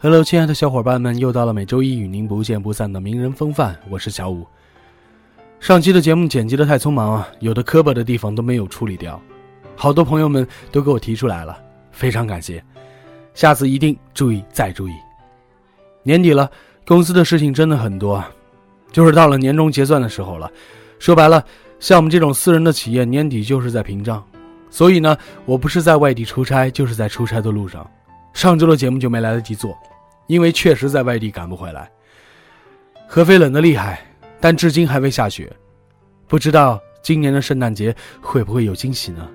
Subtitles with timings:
[0.00, 4.46] Hello，亲爱的小伙伴们，又到了每周一与您不见不散的名人风范，我是小五。
[5.58, 9.20] 上期的节目剪辑的太匆忙啊，有的磕巴的地方都没有处理掉，
[9.74, 11.58] 好多朋友们都给我提出来了，
[11.90, 12.62] 非常感谢，
[13.34, 14.92] 下次一定注意再注意。
[16.04, 16.48] 年底了，
[16.86, 18.24] 公司的事情真的很多，
[18.92, 20.48] 就是到了年终结算的时候了，
[21.00, 21.44] 说白了，
[21.80, 24.24] 像我们这种私人的企业，年底就是在屏障。
[24.70, 27.84] 所以呢，我不是在外地出差，就是在出差的路上。
[28.38, 29.76] 上周的节目就没来得及做，
[30.28, 31.90] 因为确实在外地赶不回来。
[33.08, 34.00] 合肥冷得厉害，
[34.38, 35.52] 但至今还未下雪，
[36.28, 39.28] 不知道今年的圣诞节会不会有惊喜呢？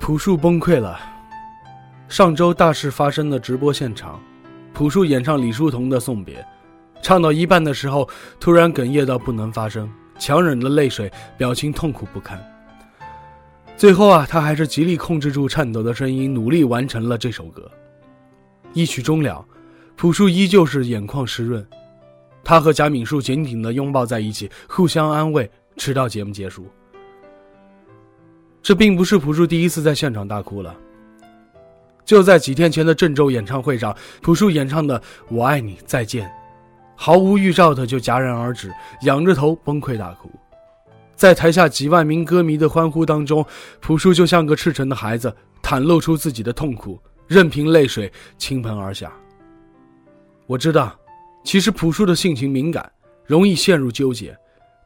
[0.00, 0.98] 朴树崩溃了。
[2.08, 4.20] 上周大事发生的直播现场，
[4.74, 6.40] 朴树演唱李叔同的《送别》，
[7.02, 8.08] 唱到一半的时候，
[8.40, 12.42] 突然哽咽到不能发声，强忍着泪水，表情痛苦不堪。
[13.76, 17.70] 最后啊，他还是极力控制住颤抖的声音，努力完成了这首歌。
[18.72, 19.44] 一曲终了，
[19.96, 21.66] 朴树依旧是眼眶湿润，
[22.42, 26.66] 他和贾敏树紧紧地拥抱在一起，互相安慰，直到节目结束。
[28.62, 30.74] 这并不是朴树第一次在现场大哭了。
[32.04, 36.26] 就在几天前的郑州演唱会上，朴树演唱的《我爱你再见》，
[36.96, 40.30] 毫无预兆的就戛然而止，仰着头崩溃大哭。
[41.14, 43.44] 在台下几万名歌迷的欢呼当中，
[43.80, 49.12] 朴树就像个赤诚的孩子，袒露出自己的痛苦，任凭泪水倾盆而下。
[50.46, 50.98] 我知道，
[51.44, 52.90] 其实朴树的性情敏感，
[53.24, 54.36] 容易陷入纠结，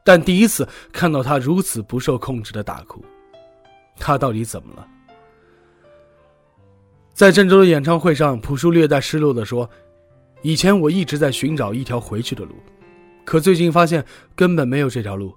[0.04, 3.04] 但第一次看到他如此不受控制的大哭，
[3.98, 4.86] 他到底怎么了？
[7.12, 9.68] 在郑州的演唱会上，朴树略带失落地说
[10.42, 12.54] ：“以前我一直在寻找一条回去的路，
[13.24, 15.34] 可最近发现根本没有这条路，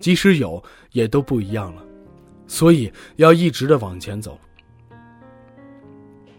[0.00, 0.62] 即使有，
[0.92, 1.84] 也都不一样了，
[2.46, 4.38] 所以要一直的往前走。”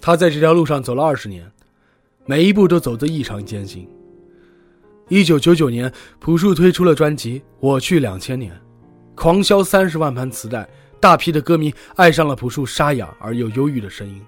[0.02, 1.50] 他在这条路上走了二十年，
[2.26, 3.88] 每一步都走得异常艰辛。
[5.10, 8.52] 一九九九年，朴树推出了专辑《我去两千年》，
[9.14, 10.68] 狂销三十万盘磁带，
[11.00, 14.20] 大批的歌迷爱上了朴树沙哑而又忧郁的声音。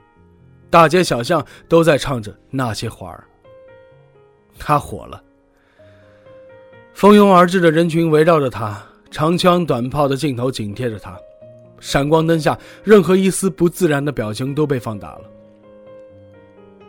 [0.70, 3.28] 大街小巷都在唱着那些花儿。
[4.58, 5.22] 他火了，
[6.94, 8.82] 蜂拥而至的人群围绕着他，
[9.12, 11.18] 长枪短炮的镜头紧贴着他，
[11.80, 15.22] 闪光灯下任何一丝不自然的表情都被放大了。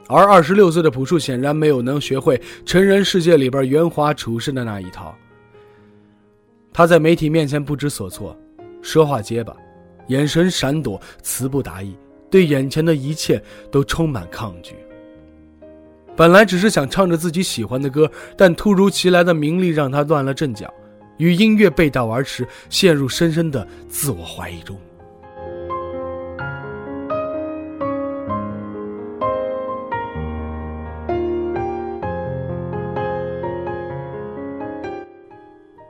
[0.06, 5.14] 而二十六岁的朴树显然没有能学会成人世界里边圆滑处事的那一套。
[6.72, 8.36] 他在媒体面前不知所措，
[8.82, 9.56] 说话结巴，
[10.08, 11.96] 眼神闪躲，词不达意。
[12.30, 14.74] 对眼前的一切都充满抗拒。
[16.16, 20.72] 本来只是想唱着自己喜欢的歌，但突如其来的名利让他乱了阵脚，
[21.16, 24.78] 与音乐背道而驰，陷入深深的自我怀疑中。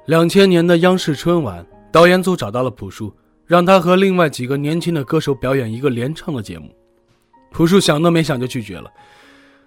[0.06, 3.12] 两千年的央视春晚，导演组找到了朴树。
[3.46, 6.74] 让他和另外几个年轻的歌手表演一个联唱的节目，
[7.52, 8.90] 朴树想都没想就拒绝了。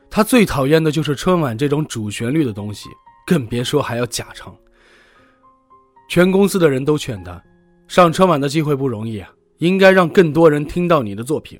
[0.09, 2.89] 他最讨厌的就是春晚这种主旋律的东西，
[3.25, 4.55] 更别说还要假唱。
[6.09, 7.41] 全公司的人都劝他，
[7.87, 11.59] 上春晚的机会不容易啊，应该让更多人听到你的作品。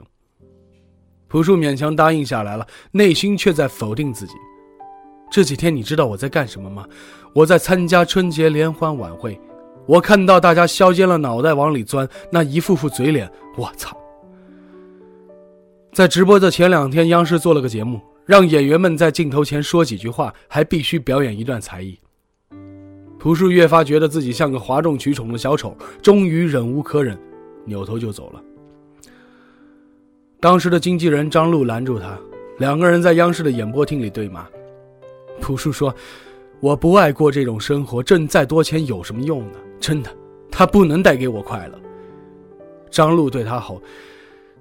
[1.28, 4.34] 朴树勉强答应下来了，内心却在否定自己。
[5.30, 6.88] 这几天你知道我在干什么吗？
[7.34, 9.40] 我在参加春节联欢晚会。
[9.86, 13.96] 我看到大家削尖了脑袋往里钻，那一副副嘴脸，我操！
[15.94, 21.98] 在直播的前两天，央视做了个节目，让演员们在镜头前说几句话，还必须表演一段才艺。
[23.18, 27.18] 朴树越发觉得自己像个哗众取宠的小丑，终于忍无可忍，
[27.64, 28.44] 扭头就走了。
[30.42, 32.20] 当时的经纪人张璐拦住他，
[32.60, 34.46] 两个人在央视的演播厅里对骂。
[35.40, 35.96] 朴树说
[36.60, 40.12] ：“我不爱过这种生活，挣再多钱有什么用呢？”真的，
[40.52, 41.80] 他不能带给我快乐。
[42.92, 43.82] 张璐对他吼：“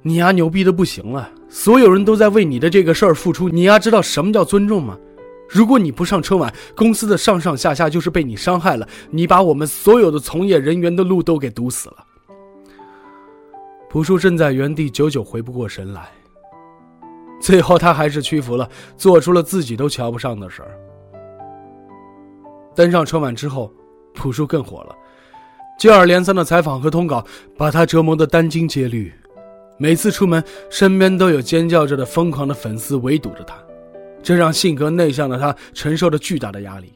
[0.03, 4.99] 你丫牛逼的不行了，所有人都在为你的这个事儿付出，你丫知道什么叫尊重吗？
[5.49, 12.05] 如果你不上春晚，公司的上上下下就是被你伤害了，你把我们所有的从业人员的路都给堵死了。
[13.89, 16.09] 朴树正在原地久久回不过神来，
[17.41, 20.77] 最后他还是屈服了，做出了自己都瞧不上的事儿。
[22.75, 23.73] 登上春晚之后，
[24.15, 24.95] 朴树更火了，
[25.79, 27.25] 接二连三的采访和通稿
[27.57, 29.15] 把他折磨得殚精竭虑，
[29.79, 33.57] 每次出门身边都有尖叫着的疯狂的粉丝围堵着他。
[34.23, 36.93] 这让性格内向的他承受着巨大的压力，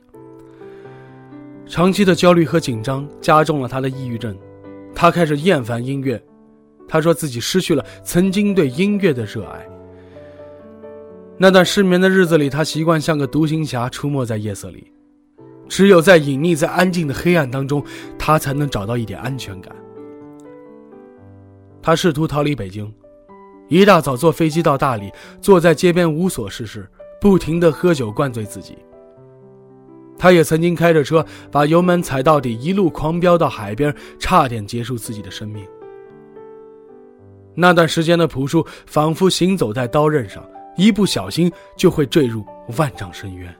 [1.65, 4.37] 长期的焦虑和紧张加重了他的抑郁症，
[4.95, 6.21] 他开始厌烦音乐，
[6.89, 9.65] 他说自己失去了曾经对音乐的热爱。
[11.39, 14.93] 那段失眠的日子里，他习惯像个独行侠出没在夜色里，
[15.69, 17.81] 只有在隐匿在安静的黑暗当中，
[18.19, 19.73] 他才能找到一点安全感。
[21.91, 22.89] 他试图逃离北京，
[23.67, 25.11] 一大早坐飞机到大理，
[25.41, 26.89] 坐在街边无所事事。
[27.21, 28.79] 不停的喝酒灌醉自己。
[30.17, 35.67] 他也曾经开着车把油门踩到底，一路狂飙到海边，差点结束自己的生命。
[37.57, 42.45] 那段时间的朴树仿佛行走在刀刃上，一不小心就会坠入
[42.79, 43.53] 万丈深渊。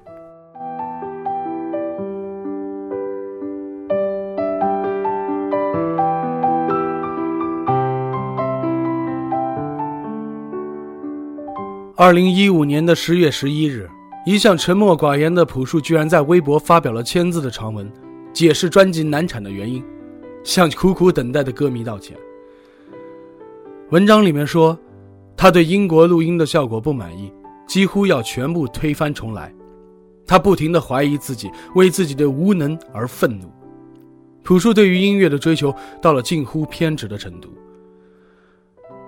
[12.01, 13.87] 二零一五年的十月十一日，
[14.25, 17.93] 一向沉默寡言的朴树居然在微博发表了签字的长文，
[18.33, 19.85] 解释专辑难产的原因，
[20.43, 22.17] 向苦苦等待的歌迷道歉。
[23.91, 24.79] 文章里面说，
[25.37, 27.31] 他对英国录音的效果不满意，
[27.69, 29.55] 几乎要全部推翻重来。
[30.27, 33.53] 他不停地怀疑自己，为自己的无能而愤怒。
[34.43, 35.71] 朴树对于音乐的追求
[36.01, 37.51] 到了近乎偏执的程度。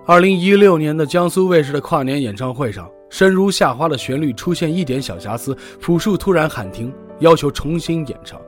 [0.04, 8.40] 二零一六年的江苏卫视的跨年演唱会上，声如夏花的旋律出现一点小瑕疵，朴树突然喊停，要求重新演唱。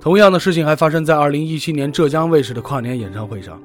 [0.00, 3.62] 同样的事情还发生在二零一七年浙江卫视的跨年演唱会上，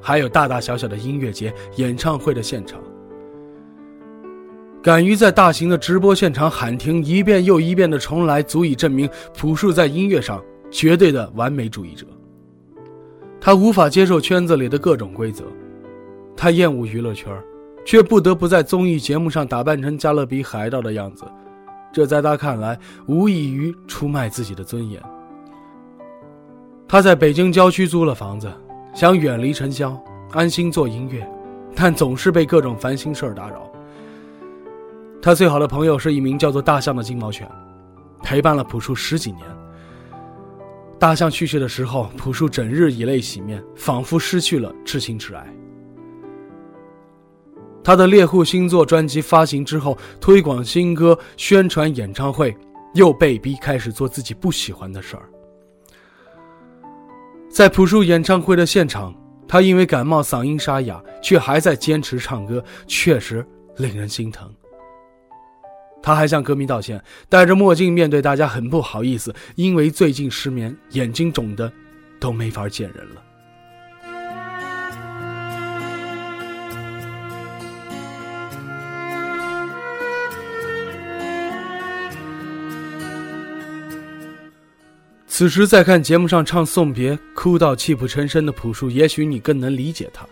[0.00, 2.80] 还有大大小小的音乐节、演唱会的现场。
[4.80, 12.06] 敢于在大型的直播现场喊停一遍又一遍的重来，足以证明朴树在音乐上绝对的完美主义者。
[13.40, 15.44] 他无法接受圈子里的各种规则。
[16.36, 17.32] 他厌恶娱乐圈，
[17.84, 21.24] 却不得不在综艺节目上打扮成加勒比海盗的样子，
[21.92, 25.02] 这在他看来无异于出卖自己的尊严。
[26.86, 28.52] 他在北京郊区租了房子，
[28.94, 29.98] 想远离尘嚣，
[30.32, 31.26] 安心做音乐，
[31.74, 33.68] 但总是被各种烦心事儿打扰。
[35.22, 37.50] 他最好的朋友是一名叫做大象的金毛犬，
[38.22, 39.44] 陪伴了朴树十几年。
[40.98, 45.44] 大象去世的时候，朴树整日以泪洗面，仿佛失去了至亲至爱。
[47.86, 52.52] 他的猎户星座专辑发行之后，推广新歌、宣传演唱会，
[52.94, 55.22] 又被逼开始做自己不喜欢的事儿。
[57.48, 59.14] 在朴树演唱会的现场，
[59.46, 63.46] 他因为感冒嗓音沙哑，却还在坚持唱歌，确实
[63.76, 64.52] 令人心疼。
[66.02, 71.72] 他还向歌迷道歉，戴着墨镜面对大家很不好意思，因为最近失眠，眼睛肿的
[72.18, 73.22] 都没法见人了。
[85.36, 90.26] 此时再看节目上唱送别，哭到泣不成声的朴树，也许你更能理解他。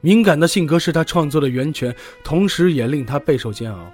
[0.00, 3.92] 敏感的性格是他创作的源泉，同时也令他备受煎熬。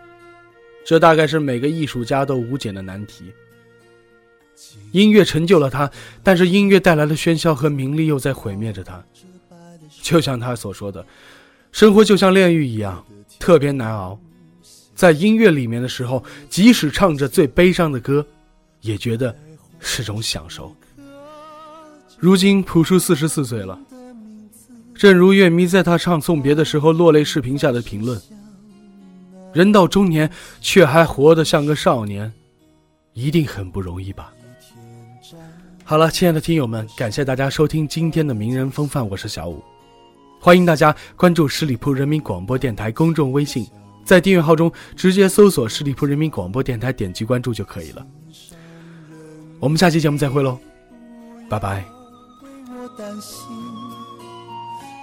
[0.85, 3.33] 这大概是每个艺术家都无解的难题。
[4.93, 5.91] 音乐成就了他，
[6.23, 9.03] 但是音乐带来的喧嚣和名利又在毁灭着他。
[10.03, 11.03] 就像他所说的，
[11.73, 13.03] 生活就像炼狱一样，
[13.39, 14.21] 特别难熬。
[14.95, 18.27] 在音乐里面的时候，即使唱着最悲伤的歌，
[18.83, 19.35] 也觉得。
[19.79, 20.75] 是种享受。
[22.19, 23.79] 如今朴树四十四岁了，
[24.95, 28.21] 正如乐迷在他唱送别的时候落泪视频下的评论
[29.53, 30.31] ：“人到中年
[30.61, 32.33] 却还活得像个少年，
[33.13, 34.33] 一定很不容易吧？”
[35.85, 39.63] 好了，亲爱的听友们，感谢大家收听今天的名人风范，我是小五，
[40.41, 43.67] 欢迎大家关注十里铺人民广播电台公众微信，
[44.05, 48.07] 在订阅号中直接搜索“十里铺人民广播电台”，点击关注就可以了。
[49.59, 50.59] 我们下期节目再会喽，
[51.49, 51.85] 拜拜。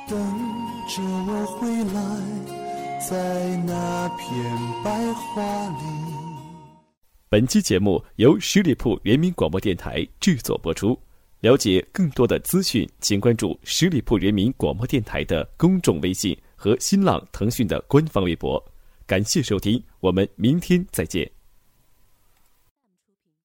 [0.08, 0.18] 等
[0.88, 4.28] 着我回来，在那片
[4.84, 6.14] 白桦林。
[7.30, 10.98] 本期节目由十里铺人民广播电台制作播出。
[11.40, 18.64] 了解更多的资讯，请关注十里铺人民广播电台的公众微信和新浪、腾讯的官方微博。
[19.06, 21.30] 感谢收听，我们明天再见。